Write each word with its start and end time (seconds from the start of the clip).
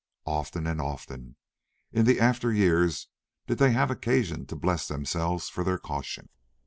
Often 0.25 0.65
and 0.65 0.81
often 0.81 1.35
in 1.91 2.05
the 2.07 2.19
after 2.19 2.51
years 2.51 3.07
did 3.45 3.59
they 3.59 3.69
have 3.73 3.91
occasion 3.91 4.47
to 4.47 4.55
bless 4.55 4.87
themselves 4.87 5.47
for 5.47 5.63
their 5.63 5.77
caution. 5.77 6.29